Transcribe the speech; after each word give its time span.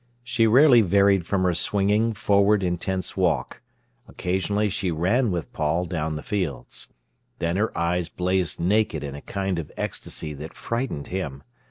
She 0.23 0.47
rarely 0.47 0.81
varied 0.81 1.27
from 1.27 1.43
her 1.43 1.53
swinging, 1.53 2.15
forward, 2.15 2.63
intense 2.63 3.15
walk. 3.15 3.61
Occasionally 4.07 4.67
she 4.69 4.89
ran 4.89 5.29
with 5.29 5.53
Paul 5.53 5.85
down 5.85 6.15
the 6.15 6.23
fields. 6.23 6.91
Then 7.37 7.55
her 7.55 7.77
eyes 7.77 8.09
blazed 8.09 8.59
naked 8.59 9.03
in 9.03 9.13
a 9.13 9.21
kind 9.21 9.59
of 9.59 9.71
ecstasy 9.77 10.33
that 10.33 10.55
frightened 10.55 11.09
him. 11.09 11.43